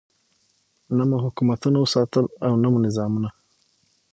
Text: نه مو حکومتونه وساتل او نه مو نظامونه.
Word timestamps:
نه 0.95 1.03
مو 1.09 1.17
حکومتونه 1.25 1.77
وساتل 1.79 2.25
او 2.45 2.53
نه 2.61 2.67
مو 2.71 2.77
نظامونه. 2.87 3.29